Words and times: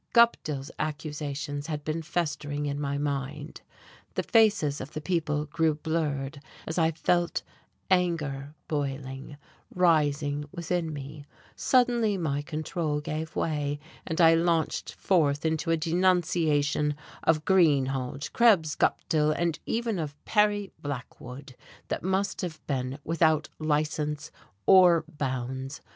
Guptill's 0.15 0.71
accusations 0.79 1.67
had 1.67 1.83
been 1.85 2.01
festering 2.01 2.65
in 2.65 2.81
my 2.81 2.97
mind. 2.97 3.61
The 4.15 4.23
faces 4.23 4.81
of 4.81 4.93
the 4.93 4.99
people 4.99 5.45
grew 5.45 5.75
blurred 5.75 6.41
as 6.65 6.79
I 6.79 6.89
felt 6.89 7.43
anger 7.91 8.55
boiling, 8.67 9.37
rising 9.69 10.45
within 10.51 10.91
me; 10.91 11.25
suddenly 11.55 12.17
my 12.17 12.41
control 12.41 12.99
gave 12.99 13.35
way, 13.35 13.79
and 14.03 14.19
I 14.19 14.33
launched 14.33 14.91
forth 14.95 15.45
into 15.45 15.69
a 15.69 15.77
denunciation 15.77 16.95
of 17.21 17.45
Greenhalge, 17.45 18.33
Krebs, 18.33 18.75
Guptill 18.75 19.31
and 19.31 19.59
even 19.67 19.99
of 19.99 20.15
Perry 20.25 20.71
Blackwood 20.81 21.55
that 21.89 22.01
must 22.01 22.41
have 22.41 22.59
been 22.65 22.97
without 23.03 23.49
license 23.59 24.31
or 24.65 25.05
bounds. 25.07 25.79